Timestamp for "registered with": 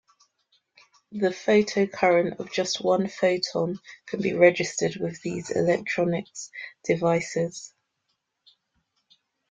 4.33-5.21